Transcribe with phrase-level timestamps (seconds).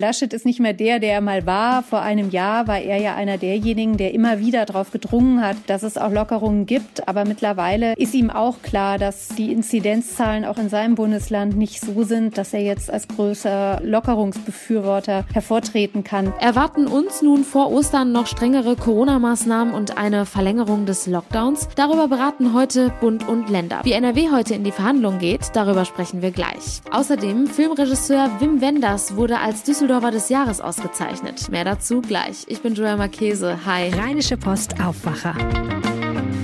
[0.00, 1.82] Laschet ist nicht mehr der, der er mal war.
[1.82, 5.82] Vor einem Jahr war er ja einer derjenigen, der immer wieder darauf gedrungen hat, dass
[5.82, 7.08] es auch Lockerungen gibt.
[7.08, 12.04] Aber mittlerweile ist ihm auch klar, dass die Inzidenzzahlen auch in seinem Bundesland nicht so
[12.04, 16.32] sind, dass er jetzt als größer Lockerungsbefürworter hervortreten kann.
[16.38, 21.70] Erwarten uns nun vor Ostern noch strengere Corona-Maßnahmen und eine Verlängerung des Lockdowns?
[21.74, 23.80] Darüber beraten heute Bund und Länder.
[23.82, 26.82] Wie NRW heute in die Verhandlungen geht, darüber sprechen wir gleich.
[26.92, 31.48] Außerdem Filmregisseur Wim Wenders wurde als Düsseldorf Düsseldorfer des Jahres ausgezeichnet.
[31.48, 32.44] Mehr dazu gleich.
[32.46, 33.64] Ich bin Joel Marchese.
[33.64, 33.88] Hi.
[33.88, 35.34] Rheinische Post Aufwacher.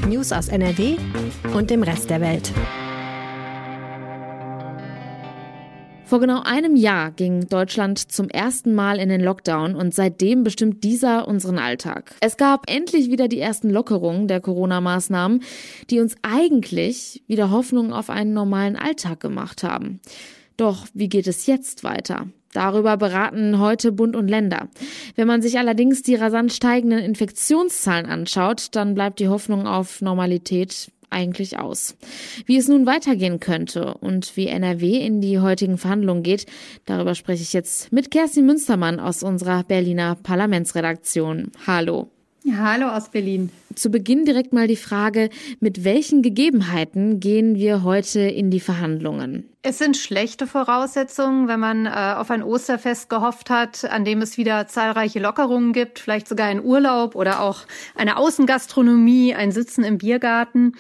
[0.09, 0.97] News aus NRW
[1.53, 2.51] und dem Rest der Welt.
[6.07, 10.83] Vor genau einem Jahr ging Deutschland zum ersten Mal in den Lockdown und seitdem bestimmt
[10.83, 12.15] dieser unseren Alltag.
[12.21, 15.43] Es gab endlich wieder die ersten Lockerungen der Corona-Maßnahmen,
[15.91, 20.01] die uns eigentlich wieder Hoffnung auf einen normalen Alltag gemacht haben.
[20.57, 22.29] Doch wie geht es jetzt weiter?
[22.55, 24.69] Darüber beraten heute Bund und Länder.
[25.17, 30.91] Wenn man sich allerdings die rasant steigenden Infektionszahlen anschaut, dann bleibt die Hoffnung auf Normalität
[31.11, 31.97] eigentlich aus.
[32.47, 36.47] Wie es nun weitergehen könnte und wie NRW in die heutigen Verhandlungen geht,
[36.87, 41.51] darüber spreche ich jetzt mit Kerstin Münstermann aus unserer Berliner Parlamentsredaktion.
[41.67, 42.14] Hallo.
[42.53, 43.51] Hallo aus Berlin.
[43.75, 49.49] Zu Beginn direkt mal die Frage, mit welchen Gegebenheiten gehen wir heute in die Verhandlungen?
[49.63, 54.37] Es sind schlechte Voraussetzungen, wenn man äh, auf ein Osterfest gehofft hat, an dem es
[54.37, 57.61] wieder zahlreiche Lockerungen gibt, vielleicht sogar einen Urlaub oder auch
[57.95, 60.75] eine Außengastronomie, ein Sitzen im Biergarten.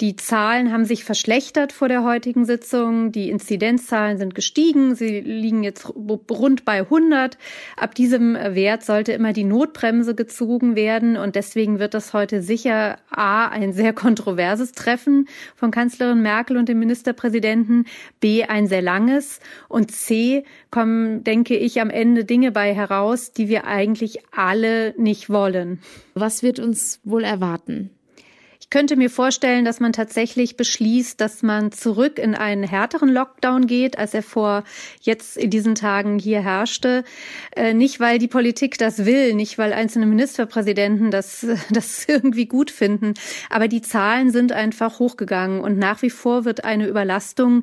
[0.00, 3.10] Die Zahlen haben sich verschlechtert vor der heutigen Sitzung.
[3.10, 4.94] Die Inzidenzzahlen sind gestiegen.
[4.94, 7.36] Sie liegen jetzt rund bei 100.
[7.76, 11.16] Ab diesem Wert sollte immer die Notbremse gezogen werden.
[11.16, 15.26] Und deswegen wird das heute sicher A, ein sehr kontroverses Treffen
[15.56, 17.86] von Kanzlerin Merkel und dem Ministerpräsidenten.
[18.20, 19.40] B, ein sehr langes.
[19.68, 25.28] Und C, kommen, denke ich, am Ende Dinge bei heraus, die wir eigentlich alle nicht
[25.28, 25.80] wollen.
[26.14, 27.90] Was wird uns wohl erwarten?
[28.68, 33.66] Ich könnte mir vorstellen, dass man tatsächlich beschließt, dass man zurück in einen härteren Lockdown
[33.66, 34.62] geht, als er vor
[35.00, 37.02] jetzt in diesen Tagen hier herrschte.
[37.56, 42.70] Äh, nicht, weil die Politik das will, nicht, weil einzelne Ministerpräsidenten das, das irgendwie gut
[42.70, 43.14] finden,
[43.48, 47.62] aber die Zahlen sind einfach hochgegangen und nach wie vor wird eine Überlastung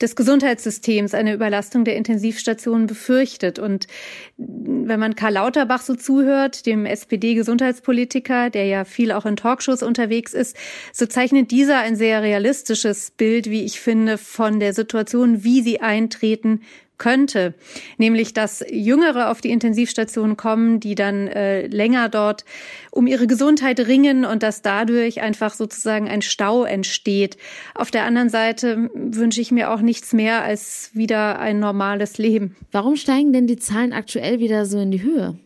[0.00, 3.58] des Gesundheitssystems, eine Überlastung der Intensivstationen befürchtet.
[3.58, 3.88] Und
[4.36, 10.32] wenn man Karl Lauterbach so zuhört, dem SPD-Gesundheitspolitiker, der ja viel auch in Talkshows unterwegs
[10.32, 10.56] ist, ist,
[10.92, 15.80] so zeichnet dieser ein sehr realistisches Bild, wie ich finde, von der Situation, wie sie
[15.80, 16.60] eintreten
[16.98, 17.54] könnte,
[17.98, 22.44] nämlich dass Jüngere auf die Intensivstation kommen, die dann äh, länger dort
[22.90, 27.36] um ihre Gesundheit ringen und dass dadurch einfach sozusagen ein Stau entsteht.
[27.74, 32.54] Auf der anderen Seite wünsche ich mir auch nichts mehr als wieder ein normales Leben.
[32.70, 35.36] Warum steigen denn die Zahlen aktuell wieder so in die Höhe?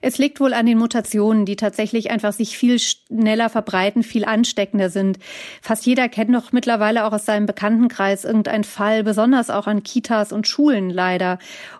[0.00, 4.90] Es liegt wohl an den Mutationen, die tatsächlich einfach sich viel schneller verbreiten, viel ansteckender
[4.90, 5.18] sind.
[5.62, 10.32] Fast jeder kennt doch mittlerweile auch aus seinem Bekanntenkreis irgendeinen Fall, besonders auch an Kitas
[10.32, 11.38] und Schulen leider,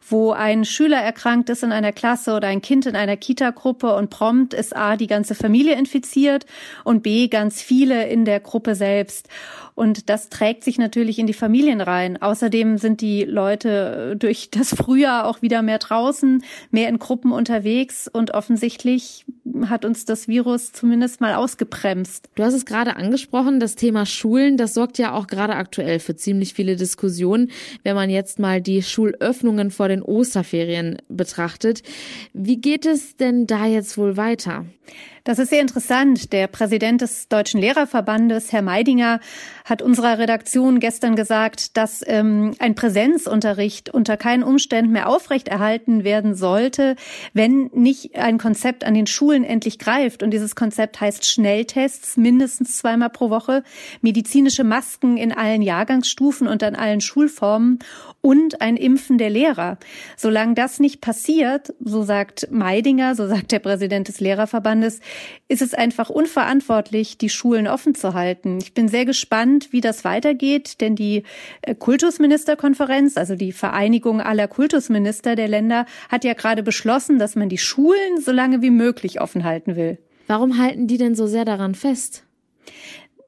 [0.09, 4.11] wo ein Schüler erkrankt ist in einer Klasse oder ein Kind in einer Kitagruppe und
[4.11, 6.47] prompt ist A, die ganze Familie infiziert
[6.85, 9.29] und B, ganz viele in der Gruppe selbst.
[9.79, 12.21] Und das trägt sich natürlich in die Familien rein.
[12.21, 18.09] Außerdem sind die Leute durch das Frühjahr auch wieder mehr draußen, mehr in Gruppen unterwegs
[18.13, 19.25] und offensichtlich
[19.67, 22.29] hat uns das Virus zumindest mal ausgebremst.
[22.35, 26.17] Du hast es gerade angesprochen, das Thema Schulen, das sorgt ja auch gerade aktuell für
[26.17, 27.53] ziemlich viele Diskussionen,
[27.85, 31.85] wenn man jetzt mal die Schulöffnungen vor den Osterferien betrachtet.
[32.33, 34.67] Wie geht es denn da jetzt wohl weiter?
[35.25, 36.33] Das ist sehr interessant.
[36.33, 39.21] Der Präsident des Deutschen Lehrerverbandes, Herr Meidinger,
[39.69, 46.35] hat unserer Redaktion gestern gesagt, dass ähm, ein Präsenzunterricht unter keinen Umständen mehr aufrechterhalten werden
[46.35, 46.97] sollte,
[47.35, 50.23] wenn nicht ein Konzept an den Schulen endlich greift.
[50.23, 53.63] Und dieses Konzept heißt Schnelltests mindestens zweimal pro Woche,
[54.01, 57.81] medizinische Masken in allen Jahrgangsstufen und an allen Schulformen
[58.21, 59.79] und ein Impfen der Lehrer.
[60.17, 65.01] Solange das nicht passiert, so sagt Meidinger, so sagt der Präsident des Lehrerverbandes,
[65.49, 68.59] ist es einfach unverantwortlich, die Schulen offen zu halten.
[68.61, 71.25] Ich bin sehr gespannt, wie das weitergeht, denn die
[71.63, 77.49] äh, Kultusministerkonferenz, also die Vereinigung aller Kultusminister der Länder, hat ja gerade beschlossen, dass man
[77.49, 79.99] die Schulen so lange wie möglich offen halten will.
[80.27, 82.25] Warum halten die denn so sehr daran fest?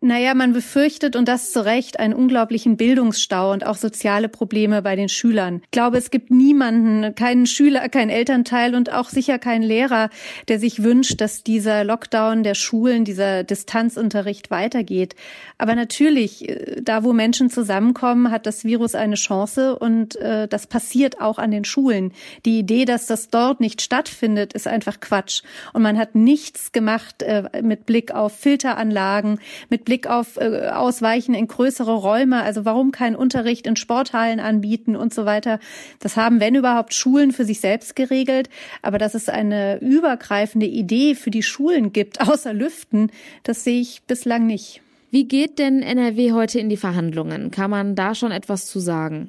[0.02, 4.96] Naja, man befürchtet und das zu Recht einen unglaublichen Bildungsstau und auch soziale Probleme bei
[4.96, 5.60] den Schülern.
[5.64, 10.08] Ich glaube, es gibt niemanden, keinen Schüler, keinen Elternteil und auch sicher keinen Lehrer,
[10.48, 15.16] der sich wünscht, dass dieser Lockdown der Schulen, dieser Distanzunterricht weitergeht.
[15.58, 20.66] Aber natürlich, äh, da wo Menschen zusammenkommen, hat das Virus eine Chance und äh, das
[20.66, 22.12] passiert auch an den Schulen.
[22.46, 25.42] Die Idee, dass das dort nicht stattfindet, ist einfach Quatsch.
[25.74, 31.34] Und man hat nichts gemacht äh, mit Blick auf Filteranlagen, mit Blick auf äh, Ausweichen
[31.34, 32.44] in größere Räume.
[32.44, 35.58] Also warum keinen Unterricht in Sporthallen anbieten und so weiter.
[35.98, 38.48] Das haben, wenn überhaupt, Schulen für sich selbst geregelt.
[38.82, 43.10] Aber dass es eine übergreifende Idee für die Schulen gibt, außer Lüften,
[43.42, 44.80] das sehe ich bislang nicht.
[45.10, 47.50] Wie geht denn NRW heute in die Verhandlungen?
[47.50, 49.28] Kann man da schon etwas zu sagen?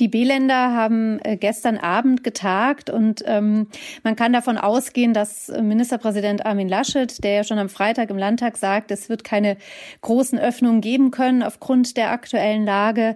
[0.00, 3.66] Die B-Länder haben äh, gestern Abend getagt und ähm,
[4.02, 8.16] man kann davon ausgehen, dass äh, Ministerpräsident Armin Laschet, der ja schon am Freitag im
[8.16, 9.58] Landtag sagt, es wird keine
[10.00, 13.14] großen Öffnungen geben können aufgrund der aktuellen Lage,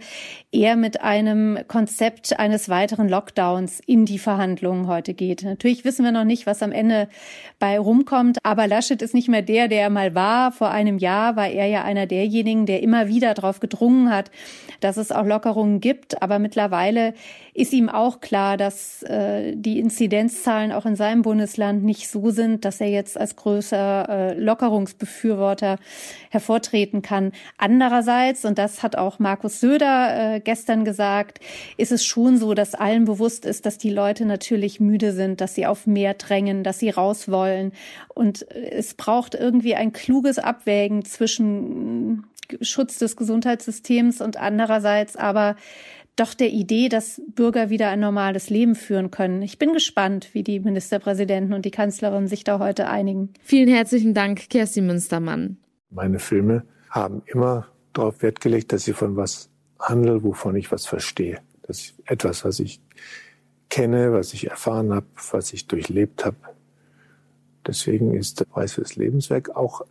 [0.53, 5.45] eher mit einem Konzept eines weiteren Lockdowns in die Verhandlungen heute geht.
[5.45, 7.09] Natürlich wissen wir noch nicht, was am Ende
[7.59, 10.53] bei rumkommt, aber Laschet ist nicht mehr der, der er mal war.
[10.53, 14.31] Vor einem Jahr war er ja einer derjenigen, der immer wieder darauf gedrungen hat,
[14.81, 17.15] dass es auch Lockerungen gibt, aber mittlerweile mittlerweile
[17.55, 22.67] ist ihm auch klar, dass äh, die Inzidenzzahlen auch in seinem Bundesland nicht so sind,
[22.67, 25.79] dass er jetzt als größer äh, Lockerungsbefürworter
[26.29, 27.33] hervortreten kann.
[27.57, 31.41] Andererseits, und das hat auch Markus Söder äh, gestern gesagt,
[31.79, 35.55] ist es schon so, dass allen bewusst ist, dass die Leute natürlich müde sind, dass
[35.55, 37.73] sie auf mehr drängen, dass sie raus wollen.
[38.15, 42.25] Und es braucht irgendwie ein kluges Abwägen zwischen
[42.61, 45.57] Schutz des Gesundheitssystems und andererseits aber
[46.17, 49.43] doch der Idee, dass Bürger wieder ein normales Leben führen können.
[49.43, 53.35] Ich bin gespannt, wie die Ministerpräsidenten und die Kanzlerin sich da heute einigen.
[53.43, 55.59] Vielen herzlichen Dank, Kerstin Münstermann.
[55.91, 60.87] Meine Filme haben immer darauf Wert gelegt, dass sie von was handeln, wovon ich was
[60.87, 61.39] verstehe.
[61.63, 62.81] Das ist etwas, was ich
[63.69, 66.37] kenne, was ich erfahren habe, was ich durchlebt habe.
[67.67, 69.83] Deswegen ist der Preis fürs Lebenswerk auch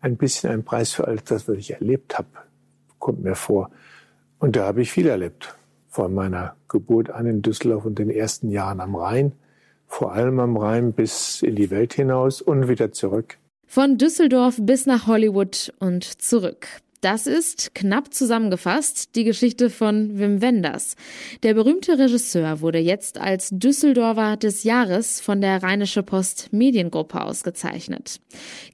[0.00, 2.28] ein bisschen ein Preis für alles das, was ich erlebt habe.
[2.98, 3.70] Kommt mir vor.
[4.38, 5.54] Und da habe ich viel erlebt
[5.90, 9.32] von meiner Geburt an in Düsseldorf und den ersten Jahren am Rhein,
[9.86, 13.38] vor allem am Rhein bis in die Welt hinaus und wieder zurück.
[13.66, 16.66] Von Düsseldorf bis nach Hollywood und zurück.
[17.00, 20.96] Das ist, knapp zusammengefasst, die Geschichte von Wim Wenders.
[21.42, 28.20] Der berühmte Regisseur wurde jetzt als Düsseldorfer des Jahres von der Rheinische Post Mediengruppe ausgezeichnet.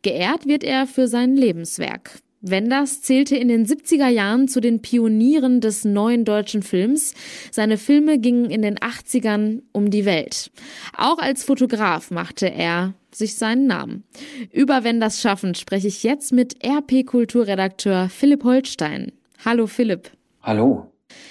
[0.02, 2.18] Geehrt wird er für sein Lebenswerk.
[2.50, 7.14] Wenders zählte in den 70er Jahren zu den Pionieren des neuen deutschen Films.
[7.50, 10.50] Seine Filme gingen in den 80ern um die Welt.
[10.96, 14.04] Auch als Fotograf machte er sich seinen Namen.
[14.52, 19.12] Über Wenders Schaffen spreche ich jetzt mit RP-Kulturredakteur Philipp Holstein.
[19.44, 20.10] Hallo Philipp.
[20.42, 20.90] Hallo.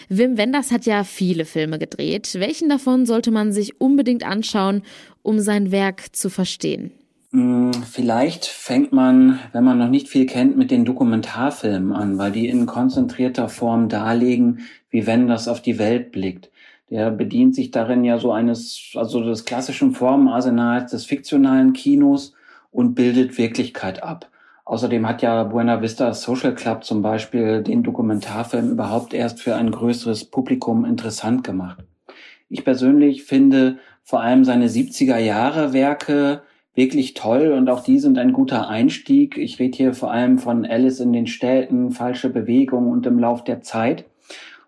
[0.10, 2.36] Wim Wenders hat ja viele Filme gedreht.
[2.36, 4.84] Welchen davon sollte man sich unbedingt anschauen,
[5.22, 6.92] um sein Werk zu verstehen?
[7.36, 12.32] Hm, vielleicht fängt man, wenn man noch nicht viel kennt, mit den Dokumentarfilmen an, weil
[12.32, 16.50] die in konzentrierter Form darlegen, wie wenn das auf die Welt blickt.
[16.90, 22.34] Der bedient sich darin ja so eines, also des klassischen Formenarsenals des fiktionalen Kinos
[22.72, 24.30] und bildet Wirklichkeit ab.
[24.64, 29.72] Außerdem hat ja Buena Vista Social Club zum Beispiel den Dokumentarfilm überhaupt erst für ein
[29.72, 31.84] größeres Publikum interessant gemacht.
[32.48, 36.44] Ich persönlich finde vor allem seine 70er Jahre Werke
[36.75, 39.38] wirklich toll und auch die sind ein guter Einstieg.
[39.38, 43.44] Ich rede hier vor allem von Alice in den Städten, falsche Bewegung und im Lauf
[43.44, 44.06] der Zeit.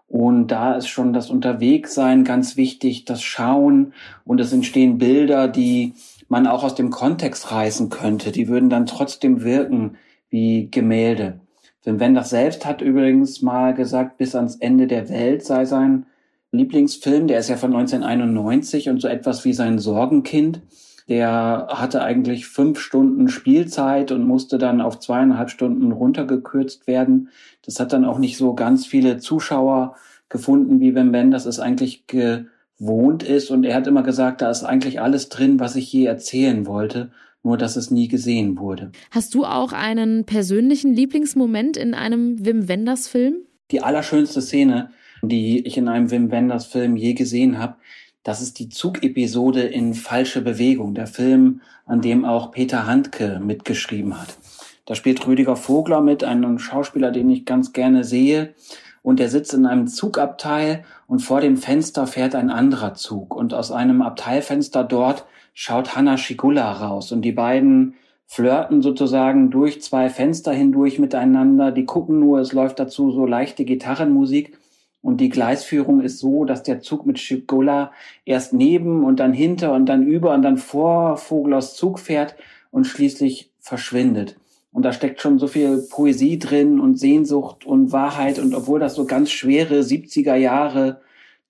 [0.07, 3.93] Und da ist schon das Unterwegssein ganz wichtig, das Schauen
[4.23, 5.93] und es entstehen Bilder, die
[6.29, 8.31] man auch aus dem Kontext reißen könnte.
[8.31, 9.97] Die würden dann trotzdem wirken
[10.29, 11.39] wie Gemälde.
[11.83, 16.05] Wim Wenders selbst hat übrigens mal gesagt, bis ans Ende der Welt sei sein
[16.51, 17.27] Lieblingsfilm.
[17.27, 20.61] Der ist ja von 1991 und so etwas wie sein Sorgenkind.
[21.07, 27.29] Der hatte eigentlich fünf Stunden Spielzeit und musste dann auf zweieinhalb Stunden runtergekürzt werden.
[27.65, 29.95] Das hat dann auch nicht so ganz viele Zuschauer
[30.29, 33.51] gefunden, wie wenn Ben das es eigentlich gewohnt ist.
[33.51, 37.11] Und er hat immer gesagt, da ist eigentlich alles drin, was ich je erzählen wollte
[37.47, 38.91] nur dass es nie gesehen wurde.
[39.09, 43.37] Hast du auch einen persönlichen Lieblingsmoment in einem Wim Wenders Film?
[43.71, 47.77] Die allerschönste Szene, die ich in einem Wim Wenders Film je gesehen habe,
[48.27, 54.19] das ist die Zugepisode in Falsche Bewegung, der Film, an dem auch Peter Handke mitgeschrieben
[54.19, 54.37] hat.
[54.85, 58.53] Da spielt Rüdiger Vogler mit, ein Schauspieler, den ich ganz gerne sehe.
[59.01, 63.33] Und er sitzt in einem Zugabteil und vor dem Fenster fährt ein anderer Zug.
[63.33, 67.13] Und aus einem Abteilfenster dort schaut Hanna Schigula raus.
[67.13, 67.93] Und die beiden
[68.25, 71.71] flirten sozusagen durch zwei Fenster hindurch miteinander.
[71.71, 74.59] Die gucken nur, es läuft dazu so leichte Gitarrenmusik.
[75.01, 77.91] Und die Gleisführung ist so, dass der Zug mit Schigola
[78.25, 82.35] erst neben und dann hinter und dann über und dann vor Vogelers Zug fährt
[82.71, 84.37] und schließlich verschwindet.
[84.71, 88.37] Und da steckt schon so viel Poesie drin und Sehnsucht und Wahrheit.
[88.37, 91.01] Und obwohl das so ganz schwere 70er Jahre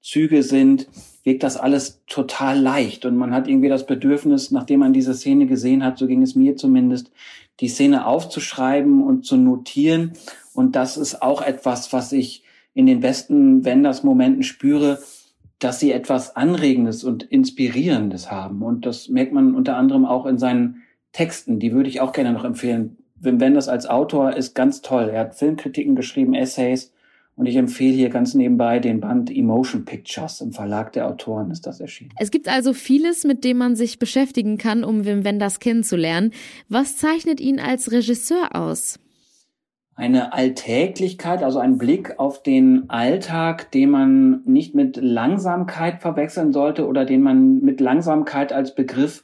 [0.01, 0.88] Züge sind,
[1.24, 3.06] wirkt das alles total leicht.
[3.06, 6.36] Und man hat irgendwie das Bedürfnis, nachdem man diese Szene gesehen hat, so ging es
[6.36, 7.12] mir zumindest,
[7.60, 10.13] die Szene aufzuschreiben und zu notieren.
[10.54, 12.44] Und das ist auch etwas, was ich
[12.77, 15.00] in den besten Wenders-Momenten spüre,
[15.57, 18.62] dass sie etwas Anregendes und Inspirierendes haben.
[18.62, 21.57] Und das merkt man unter anderem auch in seinen Texten.
[21.57, 22.98] Die würde ich auch gerne noch empfehlen.
[23.15, 25.10] Wim Wenders als Autor ist ganz toll.
[25.12, 26.93] Er hat Filmkritiken geschrieben, Essays.
[27.36, 30.41] Und ich empfehle hier ganz nebenbei den Band Emotion Pictures.
[30.41, 32.13] Im Verlag der Autoren ist das erschienen.
[32.19, 36.31] Es gibt also vieles, mit dem man sich beschäftigen kann, um Wim Wenders kennenzulernen.
[36.69, 39.00] Was zeichnet ihn als Regisseur aus?
[39.98, 46.86] Eine Alltäglichkeit, also ein Blick auf den Alltag, den man nicht mit Langsamkeit verwechseln sollte
[46.86, 49.24] oder den man mit Langsamkeit als Begriff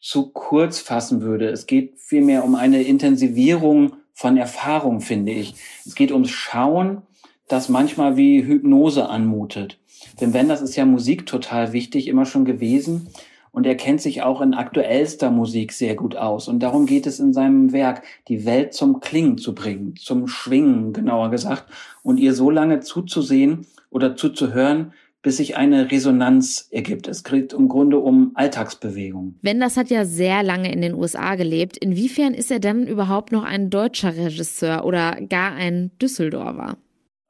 [0.00, 1.48] zu kurz fassen würde.
[1.48, 5.56] Es geht vielmehr um eine Intensivierung von Erfahrung, finde ich.
[5.84, 7.02] Es geht ums Schauen,
[7.46, 9.78] das manchmal wie Hypnose anmutet.
[10.22, 13.08] Denn wenn das ist ja Musik total wichtig, immer schon gewesen.
[13.54, 16.48] Und er kennt sich auch in aktuellster Musik sehr gut aus.
[16.48, 20.92] Und darum geht es in seinem Werk, die Welt zum Klingen zu bringen, zum Schwingen,
[20.92, 21.66] genauer gesagt,
[22.02, 24.92] und ihr so lange zuzusehen oder zuzuhören,
[25.22, 27.06] bis sich eine Resonanz ergibt.
[27.06, 29.36] Es geht im Grunde um Alltagsbewegung.
[29.40, 31.76] Wenders hat ja sehr lange in den USA gelebt.
[31.76, 36.76] Inwiefern ist er dann überhaupt noch ein deutscher Regisseur oder gar ein Düsseldorfer?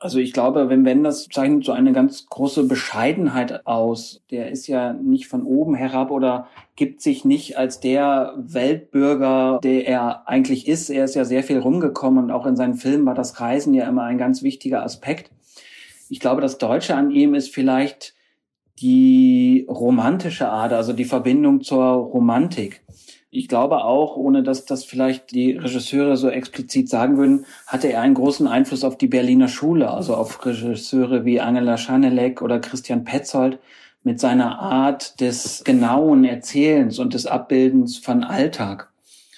[0.04, 4.20] Also ich glaube, wenn Wenders zeichnet so eine ganz große Bescheidenheit aus.
[4.30, 6.46] Der ist ja nicht von oben herab oder
[6.76, 10.90] gibt sich nicht als der Weltbürger, der er eigentlich ist.
[10.90, 13.88] Er ist ja sehr viel rumgekommen und auch in seinen Filmen war das Reisen ja
[13.88, 15.30] immer ein ganz wichtiger Aspekt.
[16.10, 18.12] Ich glaube, das Deutsche an ihm ist vielleicht
[18.82, 22.82] die romantische Ader, also die Verbindung zur Romantik.
[23.34, 28.00] Ich glaube auch, ohne dass das vielleicht die Regisseure so explizit sagen würden, hatte er
[28.00, 33.04] einen großen Einfluss auf die Berliner Schule, also auf Regisseure wie Angela Schanelek oder Christian
[33.04, 33.58] Petzold
[34.04, 38.90] mit seiner Art des genauen Erzählens und des Abbildens von Alltag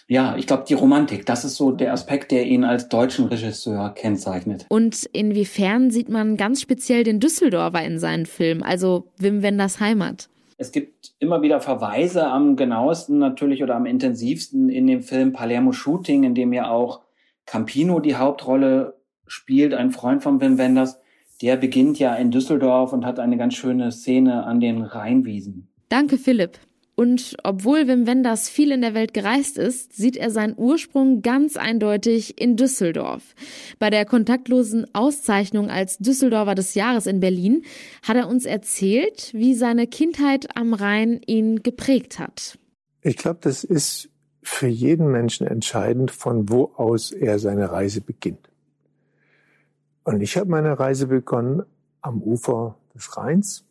[0.08, 3.92] ja, ich glaube, die Romantik, das ist so der Aspekt, der ihn als deutschen Regisseur
[3.94, 4.66] kennzeichnet.
[4.68, 10.28] Und inwiefern sieht man ganz speziell den Düsseldorfer in seinen Filmen, also Wim Wenders Heimat?
[10.58, 15.72] Es gibt immer wieder Verweise am genauesten natürlich oder am intensivsten in dem Film Palermo
[15.72, 17.02] Shooting, in dem ja auch
[17.44, 20.98] Campino die Hauptrolle spielt, ein Freund von Wim Wenders.
[21.42, 25.68] Der beginnt ja in Düsseldorf und hat eine ganz schöne Szene an den Rheinwiesen.
[25.90, 26.58] Danke, Philipp.
[26.96, 31.58] Und obwohl Wim Wenders viel in der Welt gereist ist, sieht er seinen Ursprung ganz
[31.58, 33.34] eindeutig in Düsseldorf.
[33.78, 37.64] Bei der kontaktlosen Auszeichnung als Düsseldorfer des Jahres in Berlin
[38.02, 42.58] hat er uns erzählt, wie seine Kindheit am Rhein ihn geprägt hat.
[43.02, 44.08] Ich glaube, das ist
[44.42, 48.48] für jeden Menschen entscheidend, von wo aus er seine Reise beginnt.
[50.02, 51.62] Und ich habe meine Reise begonnen
[52.00, 53.66] am Ufer des Rheins.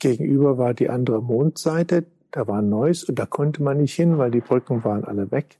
[0.00, 4.30] Gegenüber war die andere Mondseite, da war Neuss und da konnte man nicht hin, weil
[4.30, 5.58] die Brücken waren alle weg.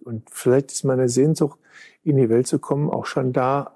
[0.00, 1.58] Und vielleicht ist meine Sehnsucht,
[2.02, 3.72] in die Welt zu kommen, auch schon da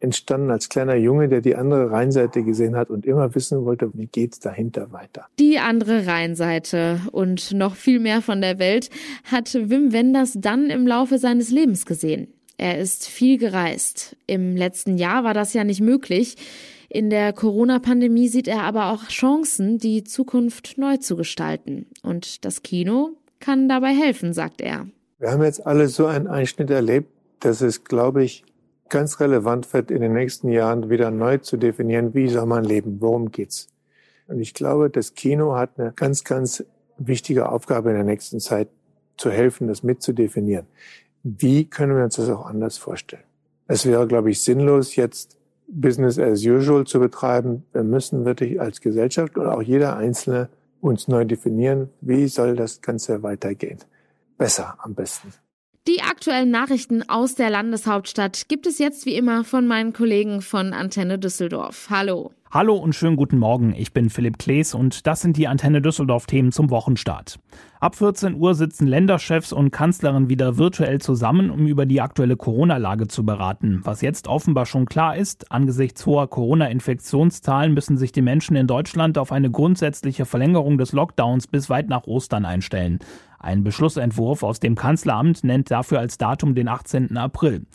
[0.00, 4.06] entstanden als kleiner Junge, der die andere Rheinseite gesehen hat und immer wissen wollte, wie
[4.06, 5.26] geht's dahinter weiter.
[5.38, 8.90] Die andere Rheinseite und noch viel mehr von der Welt
[9.24, 12.28] hat Wim Wenders dann im Laufe seines Lebens gesehen.
[12.56, 14.16] Er ist viel gereist.
[14.26, 16.36] Im letzten Jahr war das ja nicht möglich.
[16.88, 21.86] In der Corona-Pandemie sieht er aber auch Chancen, die Zukunft neu zu gestalten.
[22.02, 24.86] Und das Kino kann dabei helfen, sagt er.
[25.18, 28.44] Wir haben jetzt alle so einen Einschnitt erlebt, dass es, glaube ich,
[28.88, 33.00] ganz relevant wird, in den nächsten Jahren wieder neu zu definieren, wie soll man leben,
[33.00, 33.68] worum geht's.
[34.26, 36.64] Und ich glaube, das Kino hat eine ganz, ganz
[36.96, 38.68] wichtige Aufgabe in der nächsten Zeit,
[39.16, 40.66] zu helfen, das mitzudefinieren.
[41.24, 43.24] Wie können wir uns das auch anders vorstellen?
[43.66, 45.37] Es wäre, glaube ich, sinnlos, jetzt
[45.68, 47.64] Business as usual zu betreiben.
[47.72, 50.48] Wir müssen wirklich als Gesellschaft und auch jeder Einzelne
[50.80, 53.78] uns neu definieren, wie soll das Ganze weitergehen.
[54.36, 55.32] Besser am besten.
[55.86, 60.72] Die aktuellen Nachrichten aus der Landeshauptstadt gibt es jetzt wie immer von meinen Kollegen von
[60.74, 61.88] Antenne Düsseldorf.
[61.88, 62.30] Hallo.
[62.50, 63.74] Hallo und schönen guten Morgen.
[63.76, 67.38] Ich bin Philipp Klees und das sind die Antenne Düsseldorf Themen zum Wochenstart.
[67.78, 73.06] Ab 14 Uhr sitzen Länderchefs und Kanzlerin wieder virtuell zusammen, um über die aktuelle Corona-Lage
[73.06, 73.82] zu beraten.
[73.84, 79.18] Was jetzt offenbar schon klar ist, angesichts hoher Corona-Infektionszahlen müssen sich die Menschen in Deutschland
[79.18, 82.98] auf eine grundsätzliche Verlängerung des Lockdowns bis weit nach Ostern einstellen.
[83.38, 87.14] Ein Beschlussentwurf aus dem Kanzleramt nennt dafür als Datum den 18.
[87.18, 87.66] April.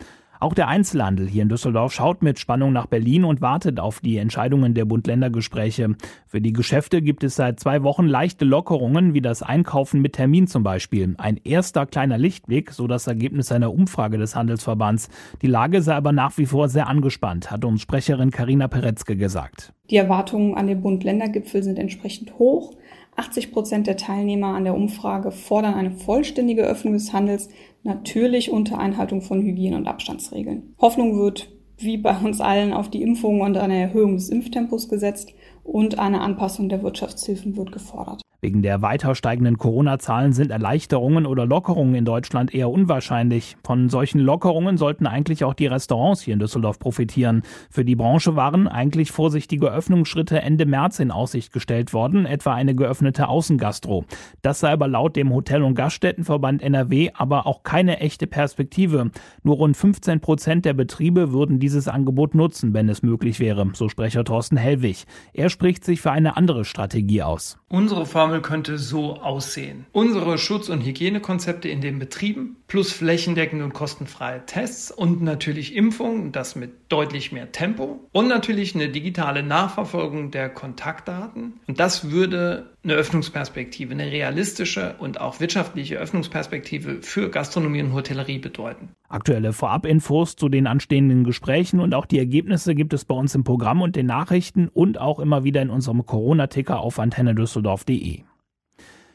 [0.44, 4.18] Auch der Einzelhandel hier in Düsseldorf schaut mit Spannung nach Berlin und wartet auf die
[4.18, 5.96] Entscheidungen der Bund-Länder-Gespräche.
[6.28, 10.48] Für die Geschäfte gibt es seit zwei Wochen leichte Lockerungen, wie das Einkaufen mit Termin
[10.48, 11.16] zum Beispiel.
[11.18, 15.08] Ein erster kleiner Lichtblick, so das Ergebnis einer Umfrage des Handelsverbands.
[15.42, 19.72] Die Lage sei aber nach wie vor sehr angespannt, hat uns Sprecherin Karina Peretzke gesagt.
[19.90, 22.74] Die Erwartungen an den Bund-Länder-Gipfel sind entsprechend hoch.
[23.16, 27.50] 80 Prozent der Teilnehmer an der Umfrage fordern eine vollständige Öffnung des Handels,
[27.84, 30.76] natürlich unter Einhaltung von Hygiene- und Abstandsregeln.
[30.80, 35.34] Hoffnung wird wie bei uns allen auf die Impfung und eine Erhöhung des Impftempos gesetzt
[35.64, 38.24] und eine Anpassung der Wirtschaftshilfen wird gefordert.
[38.44, 43.56] Wegen der weiter steigenden Corona-Zahlen sind Erleichterungen oder Lockerungen in Deutschland eher unwahrscheinlich.
[43.64, 47.44] Von solchen Lockerungen sollten eigentlich auch die Restaurants hier in Düsseldorf profitieren.
[47.70, 52.76] Für die Branche waren eigentlich vorsichtige Öffnungsschritte Ende März in Aussicht gestellt worden, etwa eine
[52.76, 54.04] geöffnete Außengastro.
[54.42, 59.10] Das sei aber laut dem Hotel- und Gaststättenverband NRW aber auch keine echte Perspektive.
[59.44, 63.88] Nur rund 15 Prozent der Betriebe würden dieses Angebot nutzen, wenn es möglich wäre, so
[63.88, 65.06] Sprecher Thorsten Hellwig.
[65.32, 67.58] Er spricht sich für eine andere Strategie aus.
[67.70, 69.86] Unsere Formel könnte so aussehen.
[69.94, 76.32] Unsere Schutz- und Hygienekonzepte in den Betrieben plus flächendeckende und kostenfreie Tests und natürlich Impfungen,
[76.32, 81.54] das mit deutlich mehr Tempo und natürlich eine digitale Nachverfolgung der Kontaktdaten.
[81.68, 88.40] Und das würde eine Öffnungsperspektive, eine realistische und auch wirtschaftliche Öffnungsperspektive für Gastronomie und Hotellerie
[88.40, 88.90] bedeuten.
[89.08, 93.44] Aktuelle Vorabinfos zu den anstehenden Gesprächen und auch die Ergebnisse gibt es bei uns im
[93.44, 98.24] Programm und den Nachrichten und auch immer wieder in unserem Corona-Ticker auf antennedüsseldorf.de.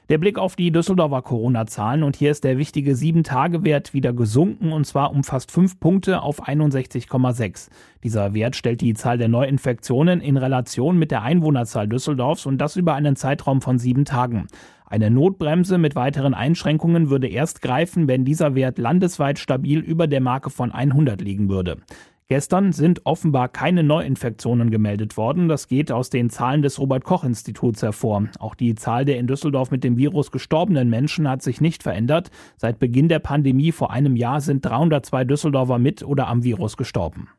[0.09, 4.87] Der Blick auf die Düsseldorfer Corona-Zahlen und hier ist der wichtige 7-Tage-Wert wieder gesunken und
[4.87, 7.69] zwar um fast 5 Punkte auf 61,6.
[8.03, 12.77] Dieser Wert stellt die Zahl der Neuinfektionen in Relation mit der Einwohnerzahl Düsseldorfs und das
[12.77, 14.47] über einen Zeitraum von sieben Tagen.
[14.87, 20.23] Eine Notbremse mit weiteren Einschränkungen würde erst greifen, wenn dieser Wert landesweit stabil über der
[20.23, 21.83] Marke von 100 liegen würde.
[22.31, 25.49] Gestern sind offenbar keine Neuinfektionen gemeldet worden.
[25.49, 28.29] Das geht aus den Zahlen des Robert Koch Instituts hervor.
[28.39, 32.31] Auch die Zahl der in Düsseldorf mit dem Virus gestorbenen Menschen hat sich nicht verändert.
[32.59, 37.31] Seit Beginn der Pandemie vor einem Jahr sind 302 Düsseldorfer mit oder am Virus gestorben.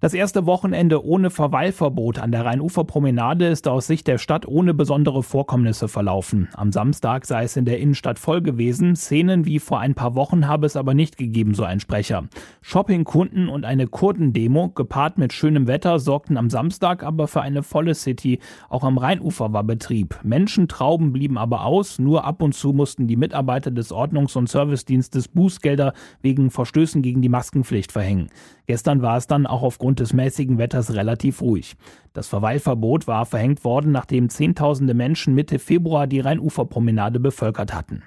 [0.00, 5.24] Das erste Wochenende ohne Verweilverbot an der Rheinuferpromenade ist aus Sicht der Stadt ohne besondere
[5.24, 6.46] Vorkommnisse verlaufen.
[6.54, 8.94] Am Samstag sei es in der Innenstadt voll gewesen.
[8.94, 12.28] Szenen wie vor ein paar Wochen habe es aber nicht gegeben, so ein Sprecher.
[12.60, 17.96] Shoppingkunden und eine Kurdendemo gepaart mit schönem Wetter sorgten am Samstag aber für eine volle
[17.96, 18.38] City.
[18.68, 20.20] Auch am Rheinufer war Betrieb.
[20.22, 21.98] Menschentrauben blieben aber aus.
[21.98, 27.20] Nur ab und zu mussten die Mitarbeiter des Ordnungs- und Servicedienstes Bußgelder wegen Verstößen gegen
[27.20, 28.28] die Maskenpflicht verhängen.
[28.66, 31.76] Gestern war es dann auch aufgrund des mäßigen Wetters relativ ruhig.
[32.12, 38.02] Das Verweilverbot war verhängt worden, nachdem Zehntausende Menschen Mitte Februar die Rheinuferpromenade bevölkert hatten.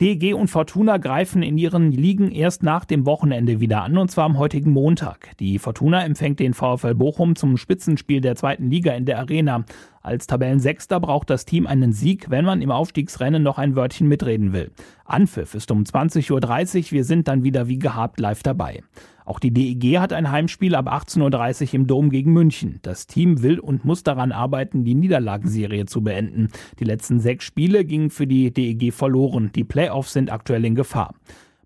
[0.00, 4.24] DEG und Fortuna greifen in ihren Ligen erst nach dem Wochenende wieder an, und zwar
[4.24, 5.36] am heutigen Montag.
[5.38, 9.64] Die Fortuna empfängt den VfL Bochum zum Spitzenspiel der zweiten Liga in der Arena.
[10.04, 14.52] Als Tabellensechster braucht das Team einen Sieg, wenn man im Aufstiegsrennen noch ein Wörtchen mitreden
[14.52, 14.70] will.
[15.06, 18.82] Anpfiff ist um 20.30 Uhr, wir sind dann wieder wie gehabt live dabei.
[19.24, 22.80] Auch die DEG hat ein Heimspiel ab 18.30 Uhr im Dom gegen München.
[22.82, 26.48] Das Team will und muss daran arbeiten, die Niederlagenserie zu beenden.
[26.78, 29.52] Die letzten sechs Spiele gingen für die DEG verloren.
[29.54, 31.14] Die Playoffs sind aktuell in Gefahr.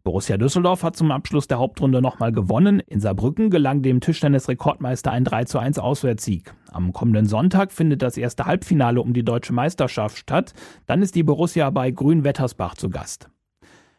[0.09, 2.81] Borussia Düsseldorf hat zum Abschluss der Hauptrunde nochmal gewonnen.
[2.81, 6.55] In Saarbrücken gelang dem Tischtennis-Rekordmeister ein 3 zu 1 Auswärtssieg.
[6.73, 10.55] Am kommenden Sonntag findet das erste Halbfinale um die deutsche Meisterschaft statt.
[10.87, 13.29] Dann ist die Borussia bei Grün-Wettersbach zu Gast.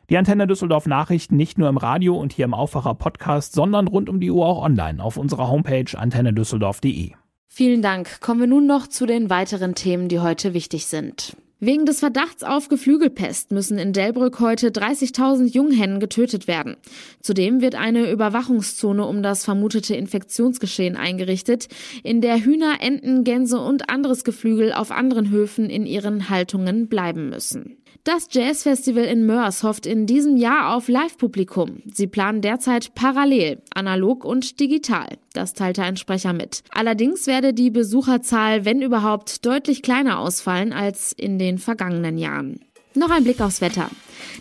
[0.09, 4.09] Die Antenne Düsseldorf Nachrichten nicht nur im Radio und hier im Aufwacher Podcast, sondern rund
[4.09, 7.11] um die Uhr auch online auf unserer Homepage antennedüsseldorf.de.
[7.49, 8.19] Vielen Dank.
[8.19, 11.37] Kommen wir nun noch zu den weiteren Themen, die heute wichtig sind.
[11.61, 16.77] Wegen des Verdachts auf Geflügelpest müssen in Delbrück heute 30.000 Junghennen getötet werden.
[17.19, 21.67] Zudem wird eine Überwachungszone um das vermutete Infektionsgeschehen eingerichtet,
[22.01, 27.29] in der Hühner, Enten, Gänse und anderes Geflügel auf anderen Höfen in ihren Haltungen bleiben
[27.29, 27.75] müssen.
[28.03, 31.83] Das Jazzfestival in Mörs hofft in diesem Jahr auf Live-Publikum.
[31.93, 35.17] Sie planen derzeit parallel, analog und digital.
[35.33, 36.63] Das teilte ein Sprecher mit.
[36.71, 42.61] Allerdings werde die Besucherzahl, wenn überhaupt, deutlich kleiner ausfallen als in den vergangenen Jahren.
[42.95, 43.87] Noch ein Blick aufs Wetter.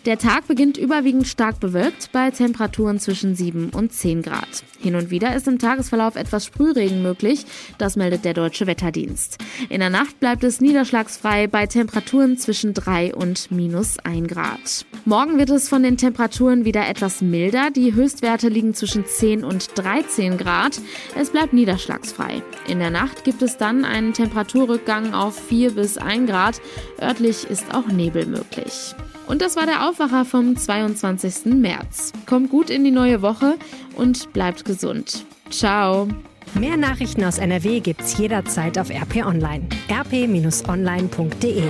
[0.05, 4.63] Der Tag beginnt überwiegend stark bewölkt bei Temperaturen zwischen 7 und 10 Grad.
[4.79, 7.45] Hin und wieder ist im Tagesverlauf etwas Sprühregen möglich,
[7.77, 9.37] das meldet der Deutsche Wetterdienst.
[9.69, 14.85] In der Nacht bleibt es niederschlagsfrei bei Temperaturen zwischen 3 und minus 1 Grad.
[15.05, 17.71] Morgen wird es von den Temperaturen wieder etwas milder.
[17.71, 20.79] Die Höchstwerte liegen zwischen 10 und 13 Grad.
[21.15, 22.41] Es bleibt niederschlagsfrei.
[22.67, 26.61] In der Nacht gibt es dann einen Temperaturrückgang auf 4 bis 1 Grad.
[27.01, 28.95] Örtlich ist auch Nebel möglich.
[29.27, 31.53] Und das war der Aufwacher vom 22.
[31.53, 32.13] März.
[32.25, 33.57] Kommt gut in die neue Woche
[33.95, 35.25] und bleibt gesund.
[35.51, 36.07] Ciao.
[36.55, 39.67] Mehr Nachrichten aus NRW gibt's jederzeit auf RP Online.
[39.91, 41.63] rp-online.de